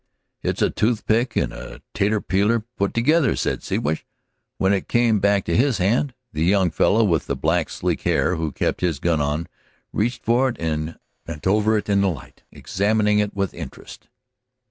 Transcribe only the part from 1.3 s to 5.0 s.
and a tater peeler put together," said Siwash, when it